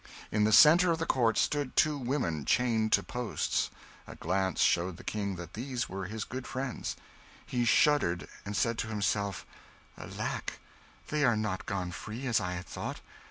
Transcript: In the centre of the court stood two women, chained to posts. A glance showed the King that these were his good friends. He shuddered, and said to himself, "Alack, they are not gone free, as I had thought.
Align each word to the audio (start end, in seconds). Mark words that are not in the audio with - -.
In 0.31 0.45
the 0.45 0.51
centre 0.51 0.89
of 0.89 0.97
the 0.97 1.05
court 1.05 1.37
stood 1.37 1.75
two 1.75 1.95
women, 1.95 2.43
chained 2.43 2.91
to 2.93 3.03
posts. 3.03 3.69
A 4.07 4.15
glance 4.15 4.59
showed 4.59 4.97
the 4.97 5.03
King 5.03 5.35
that 5.35 5.53
these 5.53 5.87
were 5.87 6.05
his 6.05 6.23
good 6.23 6.47
friends. 6.47 6.95
He 7.45 7.65
shuddered, 7.65 8.27
and 8.43 8.57
said 8.57 8.79
to 8.79 8.87
himself, 8.87 9.45
"Alack, 9.99 10.57
they 11.09 11.23
are 11.23 11.37
not 11.37 11.67
gone 11.67 11.91
free, 11.91 12.25
as 12.25 12.39
I 12.39 12.53
had 12.53 12.65
thought. 12.65 12.99